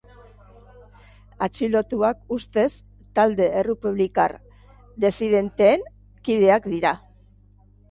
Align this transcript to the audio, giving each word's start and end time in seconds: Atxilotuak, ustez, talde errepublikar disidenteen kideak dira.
Atxilotuak, 1.47 2.23
ustez, 2.37 2.65
talde 3.21 3.47
errepublikar 3.61 4.35
disidenteen 5.07 5.89
kideak 6.31 6.69
dira. 6.75 6.99